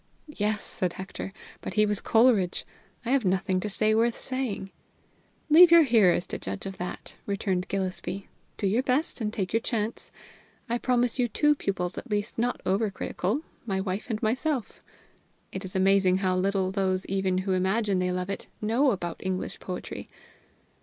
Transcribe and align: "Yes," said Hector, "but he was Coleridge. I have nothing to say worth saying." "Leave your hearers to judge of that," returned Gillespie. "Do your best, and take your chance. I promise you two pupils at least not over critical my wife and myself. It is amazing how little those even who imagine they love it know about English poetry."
"Yes," 0.25 0.63
said 0.63 0.93
Hector, 0.93 1.31
"but 1.61 1.75
he 1.75 1.85
was 1.85 2.01
Coleridge. 2.01 2.65
I 3.05 3.11
have 3.11 3.23
nothing 3.23 3.59
to 3.59 3.69
say 3.69 3.93
worth 3.93 4.17
saying." 4.17 4.71
"Leave 5.47 5.69
your 5.69 5.83
hearers 5.83 6.25
to 6.25 6.39
judge 6.39 6.65
of 6.65 6.79
that," 6.79 7.17
returned 7.27 7.67
Gillespie. 7.67 8.27
"Do 8.57 8.65
your 8.65 8.81
best, 8.81 9.21
and 9.21 9.31
take 9.31 9.53
your 9.53 9.59
chance. 9.59 10.09
I 10.67 10.79
promise 10.79 11.19
you 11.19 11.27
two 11.27 11.53
pupils 11.53 11.99
at 11.99 12.09
least 12.09 12.39
not 12.39 12.61
over 12.65 12.89
critical 12.89 13.41
my 13.67 13.79
wife 13.79 14.09
and 14.09 14.19
myself. 14.23 14.81
It 15.51 15.63
is 15.63 15.75
amazing 15.75 16.17
how 16.17 16.35
little 16.35 16.71
those 16.71 17.05
even 17.05 17.37
who 17.37 17.51
imagine 17.53 17.99
they 17.99 18.11
love 18.11 18.31
it 18.31 18.47
know 18.59 18.89
about 18.89 19.17
English 19.23 19.59
poetry." 19.59 20.09